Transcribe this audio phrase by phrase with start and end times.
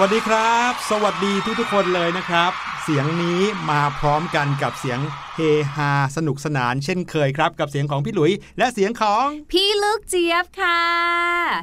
[0.00, 2.52] วัสดีครับ สวัสดีทุกทุกคนเลยนะครับ
[2.82, 5.00] เสียงนี้มาพร้อมกันกับเสียง
[5.34, 5.40] เฮ
[5.74, 10.82] ฮาสนุกสนานเช่นเคยครับ กับเสียงของพี่หลุย และเสียงของพี่ลูกเจี๊ยบค่ะ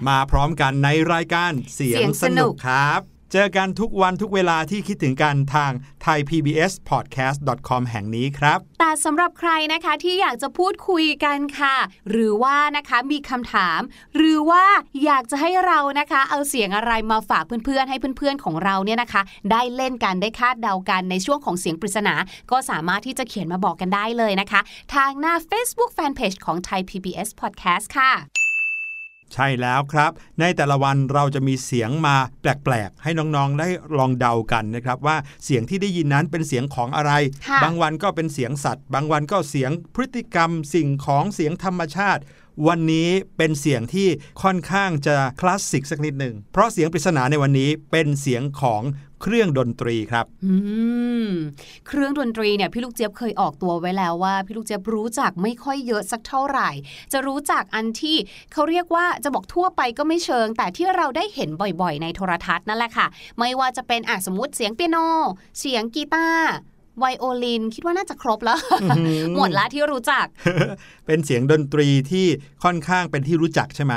[0.10, 5.72] มาพร้อมกันในรายการเสียงเสียงสสนุนุกกครับ เจอกันทุกวันทุกเวลาที่คิดถึงกันทาง
[6.06, 11.76] thaipbspodcast.com แห่งนี้ครับ แต่สำหรับใครนะคะที่อยากจะพูดคุยกันค่ะ
[12.10, 13.80] หรือว่านะคะมีคำถาม
[14.16, 14.66] หรือว่า
[15.06, 19.22] อยากจะให้เรานะคะ เอาเสียงอะไรมาฝากเพื่อนๆ ให้เพื่อนๆของเราเนี่ยนะคะ
[19.52, 22.16] ได้เล่นกันได้คาดเดากันในช่วงของเสียงปริศนา
[22.52, 24.62] ก็สามารถที่จะเขียนมาบอกกันได้เลยนะคะ
[24.96, 28.37] ทางหน้า Facebook Fanpage ของ Thai PBS Podcast ค่ะ
[29.34, 37.12] ใช่แล้วครับ ในแต่ละวันเราจะมีเสียงมาแปลกๆ ให้น้องๆได้ลองเดากันนะครับว่าเสียงที่ได้ยินนั้นเป็นเสียงของอะไร
[37.48, 42.22] ค่ะบางวันก็เป็นเสียงสัตว์ บางวันก็เสียงพฤติกรรม สิ่งของเสียงธรรมชาติ
[42.68, 44.08] วันนี้เป็นเสียงที่
[44.44, 48.82] ค่อนข้างจะคลาสสิกสักนิดหนึ่งเพราะเสียงปริศนาในวันนี้เป็นเสียงของ
[49.22, 50.56] เครื่องดนตรีครับอื
[51.28, 51.30] ม
[51.88, 56.70] เครื่องดนตรีเนี่ยพี่ลูกเจี๊ยบเคยออกตัวไว้แล้วว่า พี่ลูกเจี๊ยบรู้จักไม่ค่อยเยอะสักเท่าไหร่
[57.14, 58.18] จะรู้จักอันที่
[58.54, 61.50] เขาเรียกว่าจะบอกทั่วไปก็ไม่เชิง แต่ที่เราได้เห็น
[61.82, 63.08] บ่อยๆ ในโทรทัศน์นั่นแหละค่ะ
[63.40, 64.98] ไม่ว่าจะเป็นอะสมมติเสียงเปียโน
[65.60, 66.50] เสียงกีตาร์
[67.00, 68.60] ไวโอลินคิดว่าน่าจะครบแล้ว
[69.38, 70.26] หมดละที่รู้จัก
[71.06, 72.26] เป็นเสียงดนตรีที่
[72.64, 73.94] ค่อนข้างเป็นที่รู้จักใช่ไหม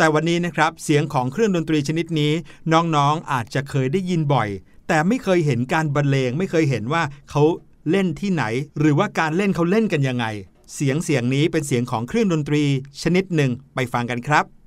[0.00, 2.32] แต่วันนี้นะครับเสียงของเครื่องดนตรีชนิดนี้
[2.72, 4.48] น้องๆอาจจะเคยได้ยินบ่อย
[4.88, 7.42] แต่ไม่เคยเห็นการบรรเลง ไม่เคยเห็นว่าเขา
[7.90, 8.44] เล่นที่ไหน
[8.78, 10.26] หรือว่าการเล่นเขาเล่นกันยังไง
[10.74, 12.64] เสียงเสียงนี้เป็นเสียงของเครื่องดนตรี
[13.02, 14.59] ชนิดหนึ่งไปฟังกันครับ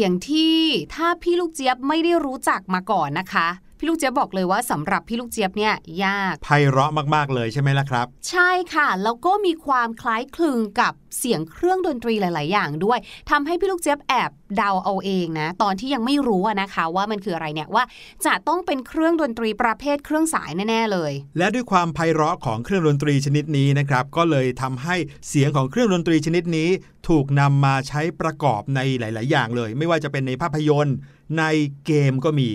[0.00, 0.58] เสียงที่
[0.94, 3.48] ถ้าพี่ลูกเจี๊ยบไม่ได้รู้จักมาก่อนนะคะ
[3.78, 12.98] พี่ลูกเจี๊ยบบอกเลยว่าสำหรับพี่ลูกเจี๊ยบเนี่ยยากไพเราะมาก ๆ เลยใช่ไหมล่ะครับ ใช่ค่ะ แล้วก็มีความคล้ายคลึงกับเสียงเครื่องดนตรีหลาย ๆ อย่างด้วย
[13.30, 17.84] ทำให้พี่ลูกเจี๊ยบแอบเดาเอาเองนะ ตอนที่ยังไม่รู้อะนะคะว่ามันคืออะไรเนี่ยว่า
[18.26, 24.96] จะต้องเป็นเครื่องดนตรีประเภทเครื่องสายแน่ ๆ เลย และด้วยความไพเราะของเครื่องดนตรีชนิดนี้นะครับก็เลยทำให้
[25.28, 26.68] เสียงของเครื่องดนตรีชนิดนี้
[27.08, 30.96] ถูกนำมาใช้ประกอบในหลาย ๆ อย่างเลย ไม่ว่าจะเป็นในภาพยนตร์
[31.38, 31.44] ใน
[31.86, 32.50] เกมก็มี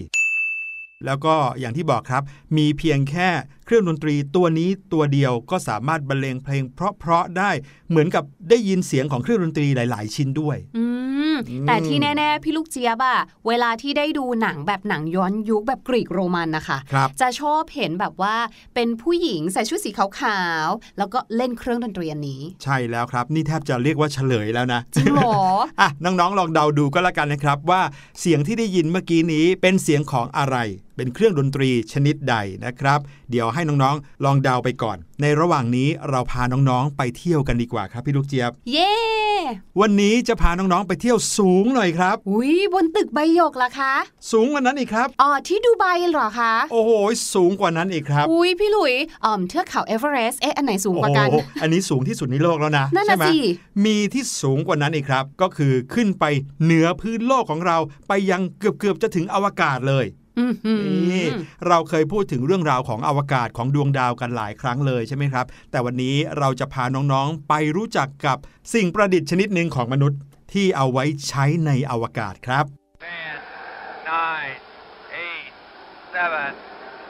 [1.05, 2.23] แล้วก็อย่างที่บอกครับ
[2.57, 3.29] มีเพียงแค่
[3.65, 7.51] เครื่องดนตรีตัวนี้ตัวเดียวก็สามารถบรรเลงเพลงเพราะๆได้
[7.89, 10.85] เหมือนกับได้ยินเสียงของเครื่องดนตรีหลาย ๆ ชิ้นด้วย อื
[11.33, 11.35] ม
[11.67, 18.35] แต่ที่แน่ ๆ พี่ลูกเจี๊ยบอะเวลาที่ได้ดูหนังแบบหนังย้อนยุคแบบกรีกโรมันนะคะครับจะชอบเห็นแบบว่า
[18.75, 25.37] เป็นผู้หญิงใส่ชุดสีขาวๆแล้วก็เล่นเครื่องดนตรีอันนี้ ใช่แล้วครับ นี่แทบจะเรียกว่าเฉลยแล้วนะจริงเหรอ
[25.79, 27.81] อะน้องๆลองเดาดูก็แล้วกันนะครับว่า
[28.19, 30.57] เสียงที่ได้ยินเมื่อกี้นี้เป็นเสียงของอะไร
[30.95, 32.35] เป็นเครื่องดนตรีชนิดใด
[32.65, 32.99] นะครับ
[33.31, 38.93] เดี๋ยวให้น้องๆ ลองเดาไปก่อน ในระหว่างนี้เราพาน้องๆ ไปเที่ยวกันดีกว่าครับพี่ลูกเจี๊ยบ เย้
[39.81, 43.93] วันนี้จะพาน้องๆ ไปเที่ยวสูงหน่อยครับ อุ้ยบนตึกใบหยกล่ะคะ
[44.31, 46.91] สูงกว่านั้นอีกครับ อ๋อที่ดูไบเหรอคะ โอ้โห
[47.33, 48.93] สูงกว่านั้นอีกครับ อุ้ยพี่หลุย
[49.25, 53.37] อ่อมเทือกเขาเอเวอเรสต์เอ๊ะอันไหนสูงกว่ากันโอ้โหอันนี้สูงที่สุดในโลกแล้วนะนั่นน่ะใช่ไหมสิ
[53.85, 56.25] มีที่สูงกว่านั้นอีกครับ ก็คือขึ้นไป
[56.63, 57.77] เหนือพื้นโลกของเรา
[58.07, 60.22] ไปยังเกือบๆจะถึงอวกาศเลยอือหือ
[61.11, 61.27] นี่
[61.67, 68.37] เราเคยพูดถึงเรื่องราวของอวกาศของดวงดาวกันหลายครั้งเลยใช่ไหมครับ แต่วันนี้เราจะพาน้องๆไปรู้จักกับ
[68.73, 70.19] สิ่งประดิษฐ์ชนิดหนึ่งของมนุษย์
[70.53, 72.65] ที่เอาไว้ใช้ในอวกาศครับ
[73.03, 73.35] Ten,
[74.13, 74.55] nine,
[75.25, 75.53] eight,
[76.15, 76.49] seven,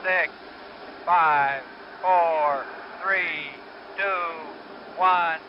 [0.05, 0.27] six,
[1.09, 1.59] five,
[2.03, 2.43] four,
[3.01, 3.37] three,
[3.99, 4.25] two,
[5.15, 5.39] one.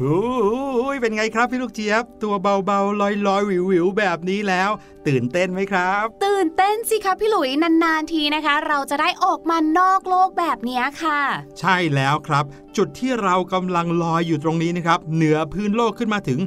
[0.00, 3.02] โอ้ยเป็นไงครับพี่ลูกเจี๊ยบ ตัวเบาๆล
[3.34, 4.70] อยๆวิวๆแบบนี้แล้ว
[5.06, 11.20] ตื่นเต้นไหมครับ ตื่นเต้นสิคะพี่หลุยนานๆทีนะคะ เราจะได้ออกมานอกโลกแบบเนี้ยค่ะ
[11.60, 12.44] ใช่แล้วครับ
[12.76, 16.40] จุดที่เรากำลังลอยอยู่ตรงนี้นะครับ เหนือพื้นโลกขึ้นมาถึง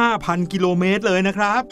[0.00, 1.62] 5,000 กิโลเมตรเลยนะครับ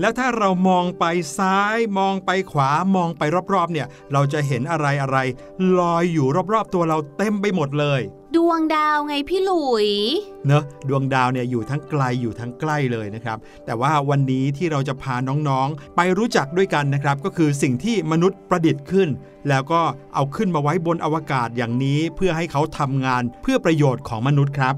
[0.00, 1.04] แล้วถ้าเรามองไป
[1.38, 3.22] ซ้ายมองไปขวามองไป
[3.54, 5.18] รอบๆ เนี่ย เราจะเห็นอะไรอะไร
[5.78, 8.00] ลอยอยู่รอบๆ ตัวเราเต็มไปหมดเลย
[8.36, 9.88] ดวงดาวไงพี่หลุย
[10.46, 15.14] เนอะดวงดาวเนี่ยอยู่ทั้งไกลอยู่ทั้งใกล้เลยนะครับ แต่ว่าวันนี้ที่เราจะพา
[15.48, 19.08] น้องๆ ไปรู้จักด้วยกันนะครับ ก็คือสิ่งที่มนุษย์ประดิษฐ์ขึ้น
[19.48, 19.80] แล้วก็
[20.14, 24.74] เอาขึ้นมาไว้บนอวกาศอย่างนี้เพื่อให้เขาทำงานเพื่อประโยชน์ของมนุษย์ครับ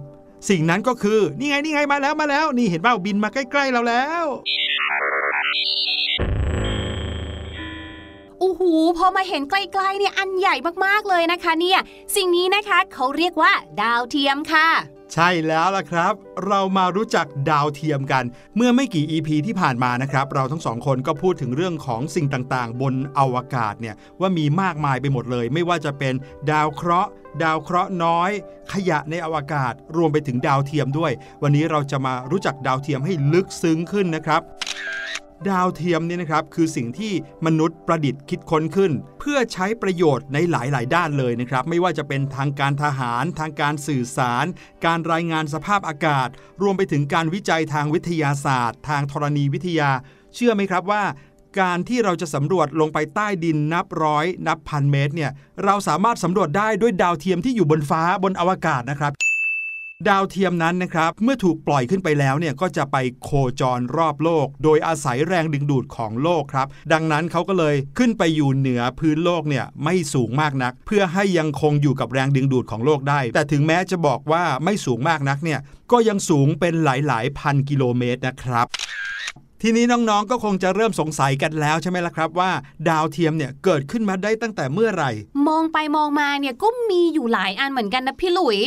[0.51, 4.25] สิ่งนั้นก็คือนี่ไงนี่ไงมาแล้วมาแล้ว นี่เห็นเปล่าบินมาใกล้ ๆเราแล้ว
[8.39, 8.63] โอ้โห
[8.99, 11.79] พอมาเห็นใกล้ๆเนี่ยอันใหญ่มากๆเลยนะคะ เนี่ย
[12.17, 14.69] สิ่งนี้นะคะเขาเรียกว่า ดาวเทียมค่ะ
[15.13, 16.15] ใช่แล้วล่ะครับ
[16.47, 18.25] เรามารู้จักดาวเทียมกัน
[18.57, 26.15] เมื่อไม่กี่ EP ที่ผ่านมานะครับ เราทั้งสองคนก็พูดถึงเรื่องของสิ่งต่างๆ บนอวกาศเนี่ยว่ามีมากมายไปหมดเลย ไม่ว่าจะเป็น
[26.51, 27.11] ดาวเคราะห์
[27.43, 28.31] ดาวเคราะห์น้อย
[28.73, 34.43] ขยะในอวกาศรวมไปถึงดาวเทียมด้วย วันนี้เราจะมารู้จักดาวเทียมให้ลึกซึ้งขึ้นนะครับ
[35.51, 37.13] ดาวเทียมนี่นะครับคือสิ่งที่
[37.47, 44.47] มนุษย์ประดิษฐ์คิดค้นขึ้น เพื่อใช้ประโยชน์ในหลาย ๆ ด้านเลยนะครับ ไม่ว่าจะเป็นทางการทหาร ทางการสื่อสาร
[44.87, 46.29] การรายงานสภาพอากาศ
[46.63, 49.91] รวมไปถึงการวิจัยทางวิทยาศาสตร์ ทางธรณีวิทยา
[50.35, 51.03] เชื่อไหมครับว่า
[51.61, 55.31] การที่เราจะสำรวจลงไปใต้ดินนับร้อย นับพันเมตรเนี่ย
[55.65, 59.13] เราสามารถสำรวจได้ด้วยดาวเทียมที่อยู่บนฟ้าบนอวกาศนะครับ
[60.09, 63.31] ดาวเทียมนั้นนะครับเมื่อถูกปล่อยขึ้นไปแล้วเนี่ยก็จะไปโค
[63.61, 75.61] จรรอบโลก โดยอาศัยแรงดึงดูดของโลกครับ ดังนั้นเขาก็เลยขึ้นไปอยู่เหนือพื้นโลกเนี่ยไม่สูงมากนัก เพื่อให้ยังคงอยู่กับแรงดึงดูดของโลกได้ แต่ถึงแม้จะบอกว่าไม่สูงมากนักเนี่ย
[75.93, 78.69] ก็ยังสูงเป็นหลายๆ พันกิโลเมตรนะครับ
[79.65, 82.51] ทีนี้น้องๆก็คงจะเริ่มสงสัยกันแล้วใช่ไหมล่ะครับว่า
[82.89, 85.11] ดาวเทียมเนี่ยเกิดขึ้นมาได้ตั้งแต่เมื่อไหร่
[85.49, 88.59] มองไปมองมาเนี่ยก็มีอยู่หลายอันเหมือนกันนะพี่หลุย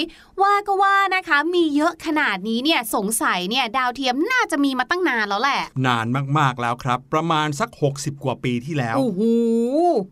[0.41, 6.05] ว่าก็ว่านะคะมีเยอะขนาดนี้เนี่ยสงสัยเนี่ยดาวเทียมน่าจะมีมาตั้งนานแล้วแหละ นาน
[6.37, 9.21] มากๆแล้วครับ ประมาณสัก 60 กว่าปีที่แล้วโอ้โห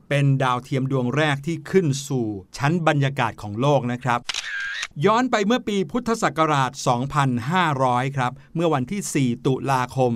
[0.09, 4.19] เป็นดาวเทียมดวงแรกที่ขึ้นสู่ชั้นบรรยากาศของโลกนะครับ
[5.05, 6.71] ย้อนไปเมื่อปีพุทธศักราช
[7.43, 10.13] 2500 ครับ เมื่อวันที่ 4 ตุลาคม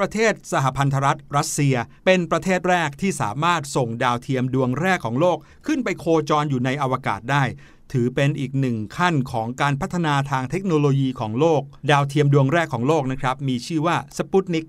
[0.00, 1.76] ประเทศสหพันธรัฐรัสเซีย
[2.06, 7.44] เป็นประเทศแรกที่สามารถส่งดาวเทียมดวงแรกของโลก ขึ้นไปโคจรอยู่ในอวกาศได้
[7.92, 14.66] ถือเป็นอีกหนึ่งขั้นของการพัฒนาทางเทคโนโลยีของโลก ดาวเทียมดวงแรกของโลกนะครับ มีชื่อว่าสปุตนิก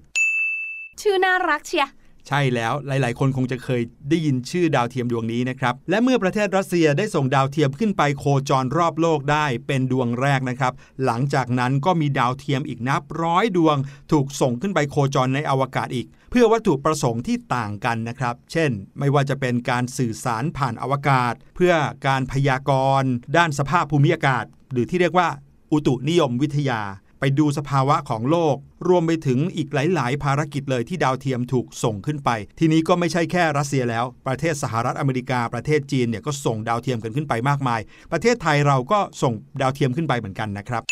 [1.01, 1.85] ชื่อน่ารักเชีย
[2.28, 10.74] ใช่แล้วหลาย ๆ คนคงจะเคยได้ยินชื่อดาวเทียมดวงนี้นะครับ และเมื่อประเทศรัสเซียได้ส่งดาวเทียมขึ้นไปโคจรรอบโลกได้เป็นดวงแรกนะครับ
[11.06, 13.78] หลังจากนั้นก็มีดาวเทียมอีกนับร้อยดวง
[14.12, 21.74] ถูกส่งขึ้นไปโคจรในอวกาศอีก เพื่อวัตถุประสงค์ที่ต่างกันนะครับ เช่น ไม่ว่าจะเป็นการสื่อสารผ่านอวกาศ เพื่อ
[22.08, 25.30] การพยากรณ์ ด้านสภาพภูมิอากาศ หรือที่เรียกว่า
[25.72, 26.82] อุตุนิยมวิทยา
[27.24, 28.56] ไปดูสภาวะของโลก
[28.88, 37.80] รวมไปถึงอีกหลาย ๆ ภารกิจเลยที่ดาวเทียมถูกส่งขึ้นไป ทีนี้ก็ไม่ใช่แค่รัสเซียแล้ว ประเทศสหรัฐอเมริกาประเทศจีนเนี่ยก็ส่งดาวเทียมกันขึ้นไปมากมาย
[38.12, 40.84] ประเทศไทยเราก็ส่งดาวเทียมขึ้นไปเหมือนกันนะครับ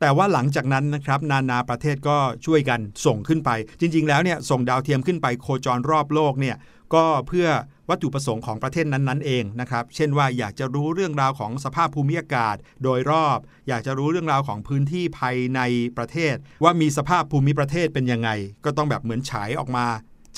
[0.00, 6.56] แต่ว่าหลังจากนั้นนะครับนานาประเทศก็ช่วยกันส่งขึ้นไป จริง ๆ แล้วเนี่ยส่งดาวเทียมขึ้นไปโคจรรอบโลกเนี่ย
[6.94, 7.48] ก็เพื่อ
[7.90, 13.38] วัตถุประสงค์ของประเทศนั้นๆเองนะครับ เช่นว่าอยากจะรู้เรื่องราวของสภาพภูมิอากาศ โดยรอบ
[13.68, 15.60] อยากจะรู้เรื่องราวของพื้นที่ภายใน
[15.96, 18.30] ประเทศ ว่ามีสภาพภูมิประเทศเป็นยังไง
[18.64, 19.86] ก็ต้องแบบเหมือนฉายออกมา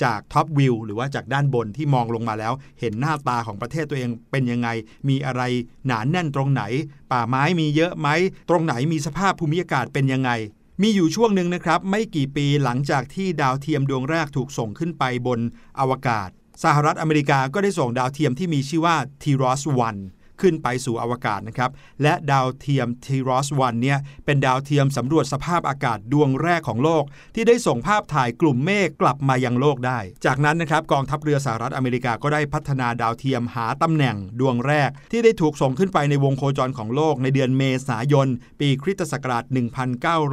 [0.03, 4.69] จากท็อปวิวหรือว่าจากด้านบนที่มองลงมาแล้ว เห็นหน้าตาของประเทศตัวเองเป็นยังไง
[5.09, 5.41] มีอะไร
[5.87, 6.63] หนานแน่นตรงไหน
[7.11, 8.07] ป่าไม้มีเยอะไหม
[8.49, 10.31] ตรงไหนมีสภาพภูมิอากาศเป็นยังไง
[10.81, 15.39] มีอยู่ช่วงหนึ่งนะครับ ไม่กี่ปีหลังจากที่ดาวเทียมดวงแรกถูกส่งขึ้นไปบน
[15.79, 16.29] อวกาศ
[16.63, 19.95] สหรัฐอเมริกาก็ได้ส่งดาวเทียมที่มีชื่อว่า TROS-1
[20.41, 21.71] ขึ้นไปสู่อวกาศนะครับ
[22.03, 27.03] และดาวเทียม TROS-1 เนี่ยเป็นดาวเทียมสำรวจสภาพอากาศดวงแรกของโลก
[27.35, 38.27] ที่ได้ส่งภาพถ่ายกลุ่มเมฆกลับมายังโลกได้ จากนั้นนะครับกองทัพเรือสหรัฐอเมริกาก็ได้พัฒนาดาวเทียมหาตำแหน่งดวงแรก ที่ได้ถูกส่งขึ้นไปในวงโคจรของโลกในเดือนเมษายน
[38.59, 39.43] ปีคริสตศักราช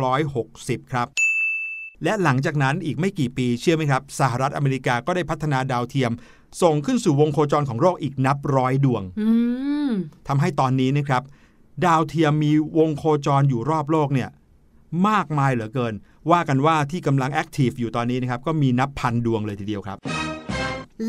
[0.06, 1.08] 1960 ครับ
[2.04, 6.12] และหลังจากนั้นอีกไม่กี่ปีเชื่อไหมครับ สหรัฐอเมริกาก็ได้พัฒนาดาวเทียม
[6.62, 9.28] ส่งขึ้นสู่วงโคจรของโลกอีกนับร้อยดวงอื
[9.88, 9.90] ม
[10.28, 11.22] ทำให้ตอนนี้นะครับ
[11.84, 14.28] ดาวเทียมมีวงโคจรอยู่รอบโลกเนี่ย
[15.08, 15.94] มากมายเหลือเกิน
[16.30, 19.98] ว่ากันว่าที่กำลัง active อยู่ตอนนี้นะครับก็มีนับพันดวงเลยทีเดียวครับ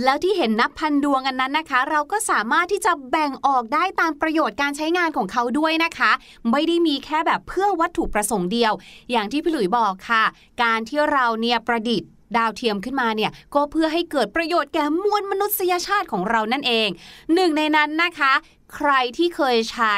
[0.04, 6.12] แล้วที่เห็นนับพันดวงอันนั้นนะคะ เราก็สามารถที่จะแบ่งออกได้ตามประโยชน์การใช้งานของเขาด้วยนะคะ
[6.52, 8.74] ไม่ได้มีแค่แบบเพื่อวัตถุประสงค์เดียว
[9.12, 10.24] อย่างที่พี่หลุยบอกค่ะ
[10.64, 16.90] การที่เราเนี่ยประดิษฐ์ ดาวเทียมขึ้นมาเนี่ยก็เพื่อให้เกิดประโยชน์แก่มวลมนุษยชาติของเรานั่นเอง
[17.34, 18.34] หนึ่งในนั้นนะคะ
[18.74, 19.98] ใครที่เคยใช้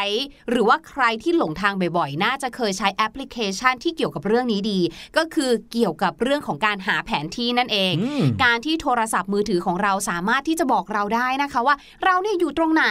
[0.50, 4.80] หรือว่าใครที่หลงทางบ่อยๆ น่าจะเคยใช้แอปพลิเคชันที่เกี่ยวกับเรื่องนี้ดี
[5.18, 12.86] ก็คือเกี่ยวกับเรื่องของการหาแผนที่นั่นเองอืมการที่โทรศัพท์มือถือของเราสามารถที่จะบอกเราได้นะคะว่า เราเนี่ยอยู่ตรงไหน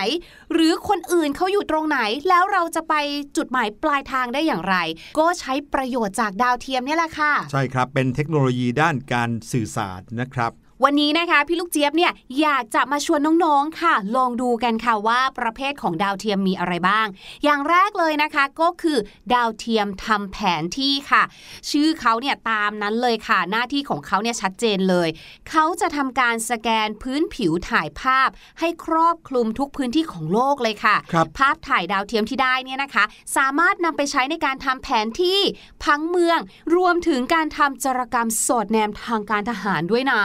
[0.52, 2.94] หรือคนอื่นเขาอยู่ตรงไหน แล้วเราจะไป
[3.36, 4.76] จุดหมายปลายทางได้อย่างไร
[5.18, 10.52] ก็ใช้ประโยชน์จากดาวเทียมเนี่ยแหละค่ะ ใช่ครับ เป็นเทคโนโลยีด้านการสื่อสารนะครับ
[10.84, 17.06] วันนี้นะคะพี่ลูกเจี๊ยบเนี่ยอยากจะมาชวนน้องๆค่ะ ลองดูกันค่ะว่าประเภทของดาวเทียมมีอะไรบ้าง
[17.44, 18.98] อย่างแรกเลยนะคะก็คือ
[19.34, 21.22] ดาวเทียมทำแผนที่ค่ะ
[21.70, 25.08] ชื่อเขาเนี่ยตามนั้นเลยค่ะ หน้าที่ของเขาเนี่ยชัดเจนเลย
[25.50, 28.28] เขาจะทำการสแกนพื้นผิวถ่ายภาพ
[28.60, 33.04] ให้ครอบคลุมทุกพื้นที่ของโลกเลยค่ะครับภาพถ่ายดาวเทียมที่ได้เนี่ยนะคะ
[33.36, 35.40] สามารถนำไปใช้ในการทำแผนที่
[35.84, 36.38] พังเมือง
[36.76, 40.22] รวมถึงการทำจารกรรมสอดแนมทางการทหารด้วยนะ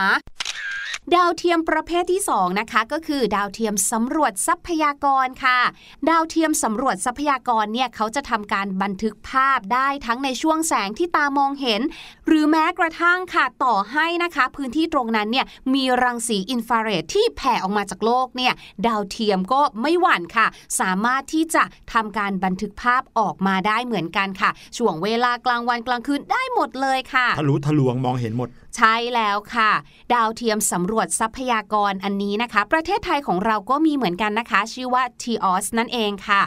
[1.16, 5.58] ดาวเทียมประเภทที่ 2 นะคะ ก็คือดาวเทียมสำรวจทรัพยากรค่ะ
[6.08, 11.80] ดาวเทียมสำรวจทรัพยากรเนี่ยเขาจะทำการบันทึกภาพได้ทั้งในช่วงแสงที่ตามองเห็น
[12.26, 18.52] หรือแม้กระทั่งค่ะต่อให้นะคะ พื้นที่ตรงนั้นเนี่ยมีรังสีอินฟราเรดที่แผ่ออกมาจากโลกเนี่ย
[18.86, 20.46] ดาวเทียมก็ไม่หวั่นค่ะ
[20.80, 29.70] สามารถที่จะทำการบันทึกภาพออกมาได้เหมือนกันค่ะช่วงเวลากลางวันกลางคืนได้หมดเลยค่ะทะลุทะลวงมองเห็นหมดใช่แล้วค่ะ
[30.12, 36.42] ดาวเทียมสำรวจทรัพยากรอันนี้นะคะ ประเทศไทยของเราก็มีเหมือนกันนะคะ ชื่อว่า TOS นั่นเองค่ะ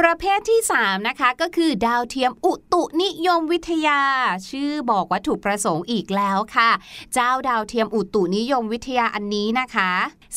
[0.00, 4.00] ประเภทที่ 3 นะคะ ก็คือดาวเทียมอุตุนิยมวิทยา
[4.48, 6.70] ชื่อบอกวัตถุประสงค์อีกแล้วค่ะ
[7.14, 9.90] เจ้าดาวเทียมอุตุนิยมวิทยาอันนี้นะคะ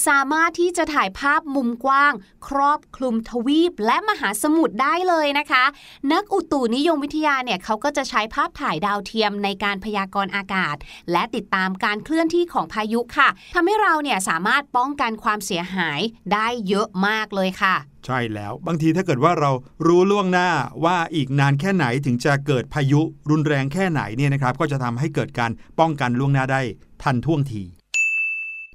[0.08, 2.14] สามารถที่จะถ่ายภาพมุมกว้าง
[2.48, 5.64] ครอบคลุมทวีปและมหาสมุทรได้เลยนะคะ
[6.14, 10.76] นักอุตุนิยมวิทยาเนี่ยเขาก็จะใช้ภาพถ่ายดาวเทียมในการพยากรณ์อากาศ
[11.12, 16.00] และติดตามการเคลื่อนที่ของพายุค่ะทำให้เราเนี่ยสามารถป้องกันความเสียหาย
[16.34, 17.76] ได้เยอะมากเลยค่ะ
[18.08, 19.52] ใช่แล้วบางทีถ้าเกิดว่าเรา
[19.88, 20.50] รู้ล่วงหน้า
[20.86, 26.62] ว่าอีกนานแค่ไหนถึงจะเกิดพายุรุนแรงแค่ไหนเนี่ยนะครับก็จะทำให้เกิดการป้องกันล่วงหน้าได้
[27.04, 27.64] ทันท่วงที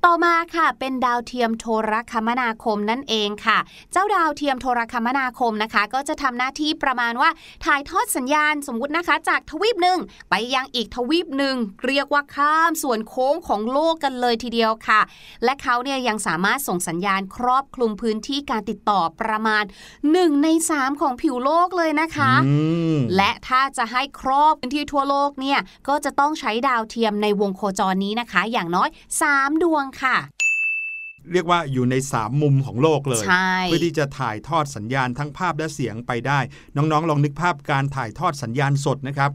[0.07, 3.59] ต่อมาค่ะเป็นดาวเทียมโทรคมนาคมนั่นเองค่ะ
[3.93, 7.31] เจ้าดาวเทียมโทรคมนาคมนะคะ ก็จะทำหน้าที่ประมาณว่า
[7.65, 9.99] ถ่ายทอดสัญญาณสมมุตินะคะ จากทวีปหนึ่ง
[10.31, 11.57] ไปยังอีกทวีปหนึ่ง
[11.87, 15.01] เรียกว่าข้ามส่วนโค้งของโลกกันเลยทีเดียวค่ะ
[15.45, 19.65] และเขาเนี่ยยังสามารถส่งสัญญาณครอบคลุมพื้นที่การติดต่อประมาณ
[20.05, 22.57] 1 ใน 3 ของผิวโลกเลยนะคะอื
[22.95, 28.89] มและถ้าจะให้ครอบพื้นที่ทั่วโลกเนี่ยก็จะต้องใช้ดาวเทียมในวงโคจรนี้นะคะ อย่างน้อย
[29.27, 30.17] 3 ดวงค่ะ
[31.33, 36.39] เรียกว่าอยู่ใน 3 มุมของโลกเลยใช่เพื่อที่จะถ่ายทอดสัญญาณทั้งภาพและเสียงไปได้
[36.77, 39.31] น้องๆ ลองนึกภาพการถ่ายทอดสัญญาณสดนะครับ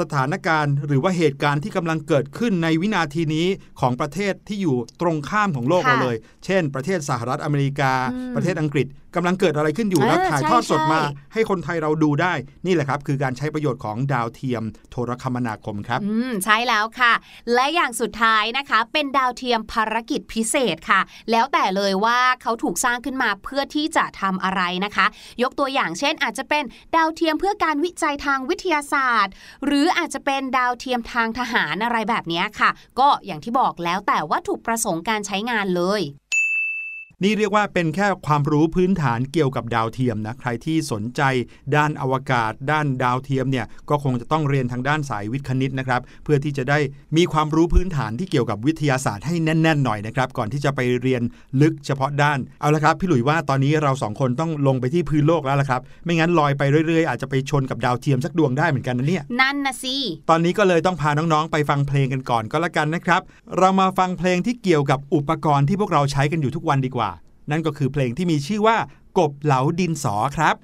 [0.00, 3.46] สถานการณ์หรือว่าเหตุการณ์ที่กำลังเกิดขึ้นในวินาทีนี้
[3.80, 12.32] ของประเทศที่อยู่ตรงข้ามของโลกค่ะเราเลย เช่น ประเทศสหรัฐอเมริกาอืมประเทศอังกฤษกำลังเกิดอะไรขึ้นอยู่เออแล้วถ่ายทอดสดใช่มาใช่ให้คนไทยเราดูได้
[12.66, 17.12] นี่แหละครับ คือการใช้ประโยชน์ของดาวเทียม โทรคมนาคมครับอืมใช่แล้วค่ะ
[17.54, 21.00] และอย่างสุดท้ายนะคะ เป็นดาวเทียมภารกิจพิเศษค่ะ
[21.30, 25.06] แล้วแต่เลยว่าเขาถูกสร้างขึ้นมาเพื่อที่จะทำอะไรนะคะ
[25.42, 26.64] ยกตัวอย่างเช่น อาจจะเป็น
[26.96, 29.32] ดาวเทียมเพื่อการวิจัยทางวิทยาศาสตร์
[29.64, 36.02] หรือืออาจจะเป็นดาวเทียมทางทหารอะไรแบบนี้ค่ะ ก็อย่างที่บอกแล้วแต่วัตถุประสงค์การใช้งานเลย
[37.24, 41.22] นี่เรียกว่าเป็นแค่ความรู้พื้นฐานเกี่ยวกับดาวเทียมนะใครที่สนใจ
[41.76, 46.78] ด้านอวกาศ ด้านดาวเทียมเนี่ยก็คงจะต้องเรียนทางด้านสายวิทย์คณิตนะครับเพื่อที่จะได้
[47.16, 51.22] มีความรู้พื้นฐานที่เกี่ยวกับวิทยาศาสตร์ให้แน่น ๆ หน่อยนะครับก่อนที่จะไปเรียน
[51.60, 59.96] ลึกเฉพาะด้านเอาละครับพี่หลุยว่าตอนนี้เราสองคนต้องลงไปที่พื้นโลกแล้วละครับ ไม่งั้นลอยไปเรื่อยๆ อาจจะไปชนกับดาวเทียมสักดวงได้เหมือนกันนะเนี่ยนั่นนะสิ
[60.30, 63.22] ตอนนี้ก็เลยต้องพาน้องๆ ไปฟังเพลงกันก่อนก็แล้วกันนะครับ
[63.58, 67.11] เรามาฟังเพลงที่เกี่ยวกับอุปกรณ์ที่พวกเราใช้กันอยู่ทุกวันดีกว่า
[67.52, 68.76] นั่นก็คือเพลงที่มีชื่อว่า
[69.18, 70.56] กบเหลาดินสอครับ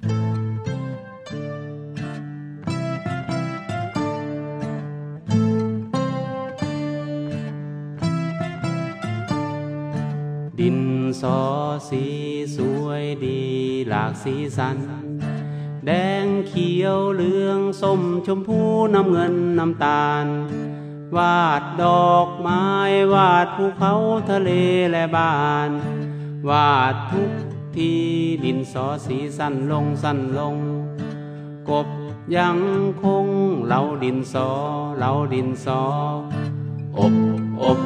[10.60, 10.78] ดิน
[11.20, 11.40] สอ
[11.88, 12.04] สี
[12.56, 13.40] สวยดี
[13.88, 14.78] หลากสีสัน
[15.86, 15.90] แด
[16.24, 18.60] งเขียวเหลืองส้มชมพู
[18.94, 20.26] น้ำเงินน้ำตาล
[21.16, 22.64] วาดดอกไม้
[23.12, 23.94] วาดภูเขา
[24.30, 24.50] ทะเล
[24.90, 25.70] และบ้าน
[26.48, 27.32] วาดทุก
[27.76, 27.92] ที
[28.44, 30.56] ดินสอสีสั้นลงสั้นลง
[31.68, 31.88] กบ
[32.36, 32.58] ยัง
[33.02, 33.26] คง
[33.66, 34.48] เหลาดินสอ
[34.98, 35.80] เหลาดินสอ
[36.96, 37.14] อบ
[37.62, 37.80] อบ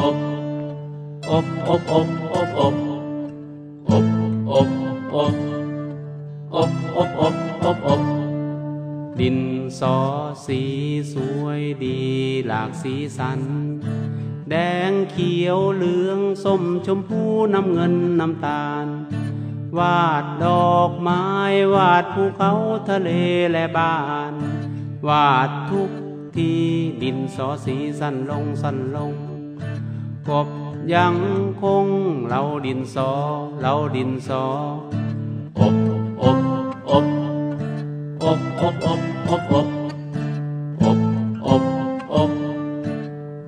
[0.00, 0.16] อบ
[1.30, 2.74] อบอบอบอบอบ
[3.90, 4.06] อบ
[4.50, 4.68] อบ
[5.14, 5.34] อบ
[6.54, 7.34] อบอบอบ
[7.68, 8.02] อบอบ
[9.20, 9.38] ดิน
[9.78, 9.96] สอ
[10.46, 10.60] สี
[11.12, 11.98] สวยดี
[12.46, 13.40] หลากสีสัน
[14.50, 14.54] แด
[14.90, 17.22] งเขียวเหลืองส้มชมพู
[17.54, 18.86] น้ำเงินน้ำตาล
[19.78, 21.24] วาดดอกไม้
[21.74, 22.52] วาดภูเขา
[22.88, 23.10] ทะเล
[23.52, 23.98] และบ้า
[24.30, 24.32] น
[25.08, 25.90] วาดทุก
[26.36, 26.64] ที่
[27.02, 29.12] ดินสอสีสั้นลงสั้นลง
[30.28, 30.48] กบ
[30.94, 31.16] ยัง
[31.62, 31.86] คง
[32.28, 33.10] เราดินสอ
[33.60, 34.44] เราดินสอ
[35.58, 35.74] อบ
[36.22, 36.38] อบ
[36.90, 37.06] อบ
[38.24, 39.56] อบอบอบอบอบ
[41.46, 41.62] อบ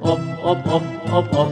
[0.06, 0.87] อบอบอบ
[1.18, 1.47] of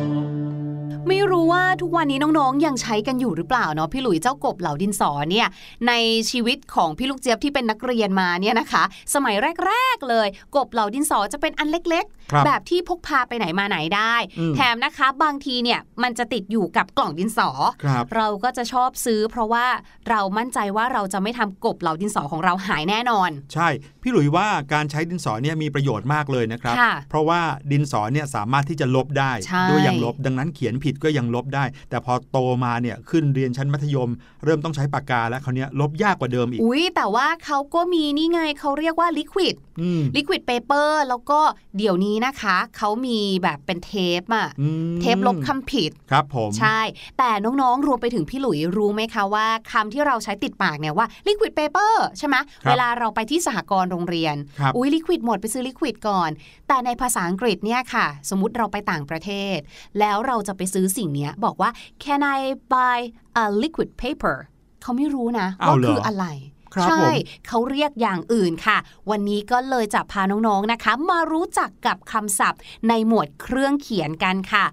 [1.82, 5.46] ทุกวันนี้น้องๆ ยังใช้กันอยู่หรือเปล่าเนาะพี่หลุยเจ้ากบเหล่าดินสอเนี่ย
[5.88, 5.92] ใน
[6.30, 8.82] ชีวิตของพี่ลูกเจี๊ยบที่เป็นนักเรียนมาเนี่ยนะคะ
[9.14, 9.34] สมัย
[9.66, 17.50] แรกๆเลย กบเหล่าดินสอจะเป็นอันเล็กครับๆแบบที่พกพาไปไหนมาไหนได้อืมแถมนะคะบางทีเนี่ยมันจะติดอยู่กับกล่องดินสอ
[17.84, 19.66] ครับเราก็จะชอบซื้อ เพราะว่า
[20.10, 23.68] เรามั่นใจว่าเราจะไม่ทำกบเหล่าดินสอของเราหายแน่นอน ใช่
[24.02, 27.40] พี่หลุยว่าการใช้ดินสอเนี่ยมีประโยชน์มากเลยนะครับค่ะเพราะว่า
[27.72, 34.10] ดินสอเนี่ยสามารถที่จะลบได้ใช่ด้วยยังลบดังนั้นเขียนผิดก็ยังลบได้แต่พอโตมาเนี่ยขึ้นเรียนชั้นมัธยม
[34.44, 41.40] เริ่มต้องใช้ปากกาแล้วคราวเนี้ยลบยากกว่าเดิมอีก อุ้ยแต่ว่าเขาก็มีนี่ไงเขาเรียกว่าลิควิดอืมลิควิดเปเปอร์แล้วก็
[41.76, 46.80] เดี๋ยวนี้นะคะเขามีแบบเป็นเทปอะอืมเทปลบคำผิดครับผมใช่
[47.18, 52.36] แต่น้องๆรวมไปถึงพี่หลุยรู้ไหมคะว่าคำที่เราใช้ติดปากเนี่ยว่า liquid paper ใช่ไหม
[52.68, 56.30] เวลาเราไปที่สหกรณ์โรงเรียนครับอุ้ย liquid หมดไปซื้อ liquid ก่อน
[56.68, 59.58] แต่ในภาษาอังกฤษเนี่ยค่ะ สมมติเราไปต่างประเทศ
[60.00, 62.38] แล้วเราจะไปซื้อสิ่งเนี้ยบอกว่า can I
[62.74, 62.98] buy
[63.42, 64.36] a liquid paper
[64.82, 66.26] เขาไม่รู้นะอ้าวว่าเหรอคืออะไร
[66.74, 68.78] ครับใช่ผมเขาเรียกอย่างอื่นค่ะ
[69.10, 74.64] วันนี้ก็เลยจะพาน้องๆนะคะ มารู้จักกับคำศัพท์ในหมวดเครื่องเขียนกันค่ะ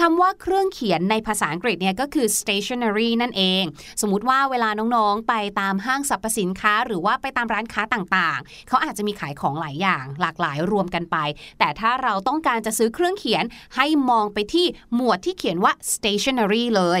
[0.00, 3.62] คำว่าเครื่องเขียนในภาษาอังกฤษเนี่ยก็คือ stationery นั่นเอง
[4.00, 11.16] สมมุติว่าเวลาน้องๆ ไปตามห้างสรรพสินค้า หรือว่าไปตามร้านค้าต่างๆ เขาอาจจะมีขายของหลายอย่างหลากหลายรวมกันไป
[11.58, 13.44] แต่ถ้าเราต้องการจะซื้อเครื่องเขียน
[13.76, 17.00] ให้มองไปที่หมวดที่เขียนว่า stationery เลย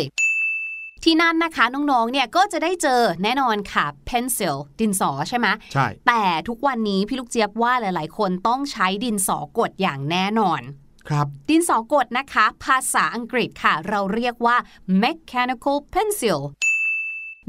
[1.04, 10.62] ที่นั่นนะคะน้องๆ เนี่ยก็จะได้เจอแน่นอนค่ะ pencil ดินสอใช่ไหมใช่ แต่ทุกวันนี้พี่ลูกเจี๊ยบว่าหลายๆ คนต้องใช้ดินสอกดอย่างแน่นอน
[11.08, 14.56] ครับ ดินสอกดนะคะ ภาษาอังกฤษค่ะ เราเรียกว่า
[15.02, 16.40] mechanical pencil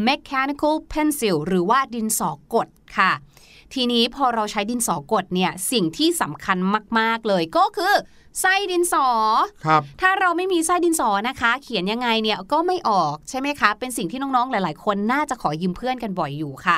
[0.07, 3.11] mechanical pencil หรือว่าดินสอกดค่ะ
[3.73, 6.57] ทีนี้พอเราใช้ดินสอกดเนี่ย สิ่งที่สำคัญ
[6.99, 7.95] มาก ๆ เลยก็คือ
[8.41, 9.07] ไส้ดินสอ
[9.65, 16.77] ครับ ถ้าเราไม่มีไส้ดินสอนะคะ เขียนยังไงเนี่ยก็ไม่ออกใช่ไหมคะ เป็นสิ่งที่น้องๆ หลายๆ คนน่าจะขอยืมเพื่อนกันบ่อยอยู่ค่ะ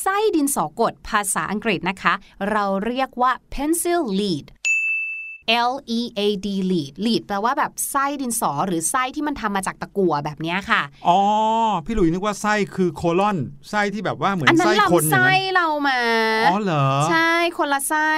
[0.00, 2.14] ไส้ดินสอกดภาษาอังกฤษนะคะ
[2.50, 4.46] เราเรียกว่า pencil lead
[5.70, 11.18] L E A D lead lead แปลว่าแบบไส้ดินสอหรือไส้ที่มันทำมาจากตะกั่วแบบเนี้ยค่ะ อ๋อ
[11.84, 13.38] พี่หลุยนึกว่าไส้คือโคลอน
[13.70, 16.00] ไส้ที่แบบว่าเหมืออันนนั้นไส้คนลำอย่างไส้นั้นเรามา
[16.48, 18.12] อ๋อเหรอ ใช่คนละไส้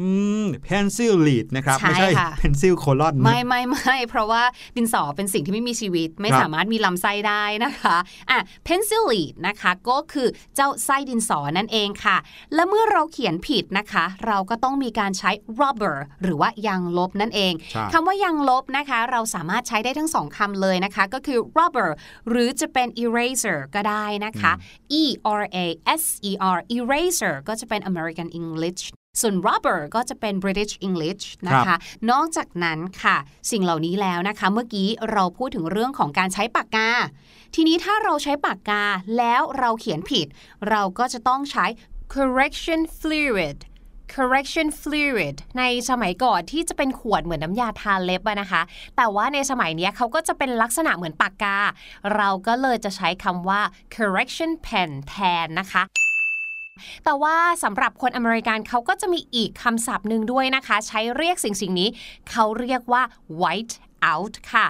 [0.00, 0.08] อื
[0.42, 4.42] ม pencil lead นะครับใช่ไม่ใช่ค่ะ pencil colon นะไม่ไม่ไม่เพราะว่า
[4.76, 7.96] ดินสอเป็นสิ่งที่ไม่มีชีวิต ไม่ครับสามารถมีลำไส้ได้นะคะ
[8.30, 12.16] อะ pencil lead นะคะ ก็คือเจ้าไส้ดินสอนั่นเองค่ะ
[12.54, 21.90] และเมื่อเราเขียนผิดนะคะ เราก็ต้องมีการใช้ rubber หรือว่ายางลบนั่นเองใช่คำว่ายางลบนะคะ เราสามารถใช้ได้ทั้งสองคำเลยนะคะ ก็คือ rubber
[22.28, 24.52] หรือจะเป็น eraser ก็ได้นะคะ
[25.00, 25.02] e
[25.40, 25.58] r a
[26.00, 28.82] s e r eraser ก็จะเป็น American English
[29.20, 31.78] ส่วน rubber ก็จะเป็น British English นะครัคะบ
[32.10, 33.16] นอกจากนั้นค่ะ
[33.50, 36.90] สิ่งเหล่านี้แล้วนะคะ เมื่อกี้เราพูดถึงเรื่องของการใช้ปากกา
[37.54, 38.84] ทีนี้ถ้าเราใช้ปากกา
[39.18, 40.26] แล้วเราเขียนผิด
[40.70, 41.66] เราก็จะต้องใช้
[42.14, 43.58] correction fluid
[44.14, 48.62] correction fluid ในสมัยก่อนที่จะเป็นขวดเหมือนน้ำยาทาเล็บนะคะ
[48.96, 51.56] แต่ว่าในสมัยนี้เขาก็จะเป็นลักษณะเหมือนปากกา
[52.16, 53.60] เราก็เลยจะใช้คำว่า
[53.96, 55.82] correction pen แทนนะคะ
[57.04, 61.88] แต่ว่าสำหรับคนอเมริกันเขาก็จะมีอีกคำศัพท์หนึ่งด้วยนะคะ ใช้เรียกสิ่งสิ่งนี้
[62.30, 63.02] เขาเรียกว่า
[63.40, 63.74] white
[64.10, 64.66] out ค่ะ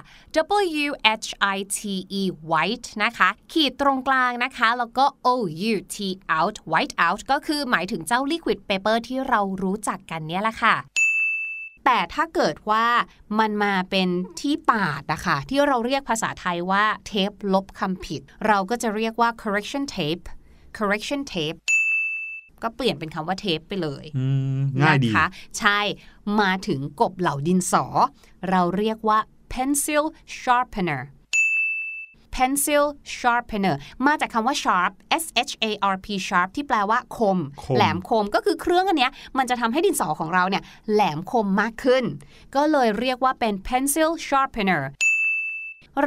[0.83, 0.91] W
[1.23, 1.79] H I T
[2.19, 5.29] E white นะคะ ขีดตรงกลางนะคะ แล้วก็ O
[5.73, 5.97] U T
[6.37, 10.75] out white out ก็คือหมายถึงเจ้า liquid paper ที่เรารู้จักกันเนี่ยแหละค่ะ
[11.85, 12.85] แต่ถ้าเกิดว่า
[13.39, 20.25] มันมาเป็นที่ปาดนะคะที่เราเรียกภาษาไทยว่าเทปลบคำผิด เราก็จะเรียกว่า correction tape
[20.77, 21.57] correction tape
[22.63, 25.25] ก็เปลี่ยนเป็นคำว่าเทปไปเลยอืมง่ายดีนะคะ
[25.59, 25.79] ใช่
[26.39, 27.85] มาถึงกบเหล่าดินสอ
[28.49, 29.19] เราเรียกว่า
[29.53, 30.03] pencil
[30.39, 31.01] sharpener
[32.35, 32.85] pencil
[33.17, 34.91] sharpener มาจากคำว่า sharp
[35.23, 42.03] s h a r p sharp ที่แปลว่าคมคมแหลมคมก็คือเครื่องอันเนี้ยมันจะทำให้ดินสอของเราเนี่ยแหลมคมมากขึ้น
[42.55, 44.81] ก็เลยเรียกว่าเป็น pencil sharpener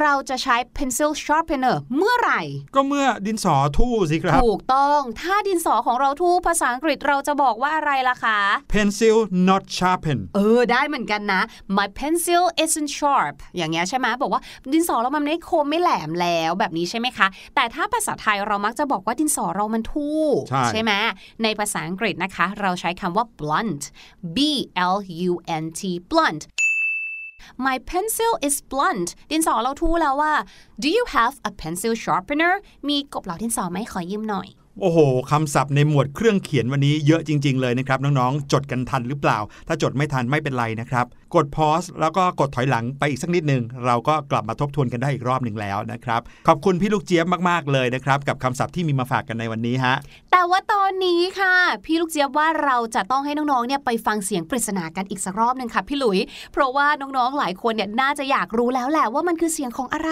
[0.01, 2.41] เราจะใช้ pencil sharpener เมื่อไหร่
[2.75, 8.39] ก็เมื่อดินสอทู่สิครับ ถูกต้องถ้าดินสอของเราทู่ภาษาอังกฤษเราจะบอกว่าอะไรล่ะคะ
[8.73, 11.41] pencil not sharpen เออ ได้เหมือนกันนะ
[11.77, 14.41] my pencil isn't sharp อย่างเงี้ยใช่ไหมบอกว่า
[14.73, 20.21] ดินสอเรามันไม่คมไม่แหลมแล้วแบบนี้ใช่ไหมคะ แต่ถ้าภาษาไทยเรามักจะบอกว่าดินสอเรามันทู่
[20.69, 20.91] ใช่ไหม
[21.43, 23.83] ในภาษาอังกฤษนะคะ เราใช้คำว่า blunt
[24.35, 24.37] b
[24.93, 24.95] l
[25.29, 25.31] u
[25.63, 26.43] n t blunt
[27.65, 30.33] My pencil is blunt ดินสอเราทู่แล้วว่า
[30.81, 32.53] Do you have a pencil sharpener
[32.87, 34.47] มีกบเหลาดินสอไหมขอยืมหน่อย
[34.81, 34.99] โอ้โห
[35.31, 49.95] คำศัพท์ในหมวดเครื่องเขียนวันนี้เยอะจริง ๆ เลยนะครับน้องๆ จดกันทันหรือเปล่า ถ้าจดไม่ทันไม่เป็นไรนะครับ กดพอสแล้วก็กดถอยหลังไปอีกสักนิดหนึ่งเราก็กลับมาทบทวนกันได้อีกรอบหนึ่งแล้วนะครับ ขอบคุณพี่ลูกเจี๊ยบมากๆเลยนะครับ กับคำศัพท์ที่มีมาฝากกันในวันนี้ฮะ
[50.31, 56.19] แต่ว่าตอนนี้ค่ะ พี่ลูกเจี๊ยบว่าเราจะต้องให้น้องๆเนี่ยไปฟังเสียงปริศนากันอีกสักรอบหนึ่งค่ะพี่หลุย
[56.53, 60.11] เพราะว่าน้องๆหลายคนเนี่ยน่าจะอยากรู้แล้วแหละว่ามันคือเสียงของอะไร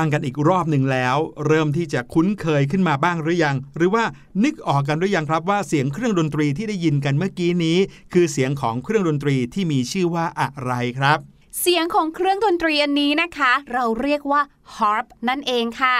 [0.00, 4.04] ฟังกันอีกรอบหนึ่งแล้ว เริ่มที่จะคุ้นเคยขึ้นมาบ้างหรือยัง หรือว่า
[4.44, 7.78] นึกออกกันหรือยังครับว่าเสียงเครื่องดนตรีที่ได้ยินกันเมื่อกี้นี้
[8.12, 11.18] คือเสียงของเครื่องดนตรีที่มีชื่อว่าอะไรครับ
[11.60, 14.42] เสียงของเครื่องดนตรีอันนี้นะคะ เราเรียกว่า
[14.76, 15.96] harp นั่นเองค่ะ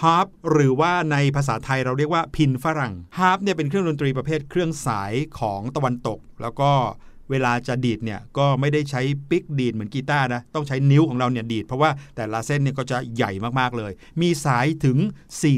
[0.00, 6.72] ฮาร์ปหรือว่าในภาษาไทยเราเรียกว่าพิณฝรั่งฮาร์ปเนี่ยเป็นเครื่องดนตรีประเภทเครื่องสายของตะวันตก แล้วก็
[7.30, 14.98] เวลาจะดีดเนี่ยก็ไม่ได้ใช้ปิกดีดเหมือนกีตาร์นะต้องใช้นิ้วของเราเนี่ยดีด เพราะว่าแต่ละเส้นเนี่ยก็จะใหญ่มากๆเลย มีสายถึง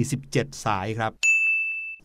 [0.03, 1.13] 47 สายครับ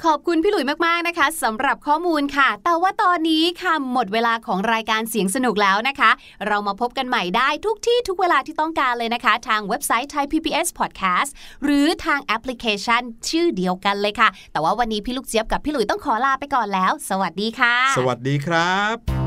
[0.06, 6.12] ขอบคุณพี่หลุยมากๆนะคะสำหรับข้อมูลค่ะ แต่ว่าตอนนี้ค่ะหมดเวลาของรายการเสียงสนุกแล้วนะคะ
[6.48, 11.30] เรามาพบกันใหม่ได้ทุกที่ทุกเวลาที่ต้องการเลยนะคะ ทางเว็บไซต์ Thai PBS Podcast
[11.64, 19.27] หรือทางแอปพลิเคชัน ชื่อเดียวกันเลยค่ะ แต่ว่าวันนี้พี่ลูกเจี๊ยบกับพี่หลุยต้องขอลาไปก่อนแล้ว สวัสดีค่ะ สวัสดีครับ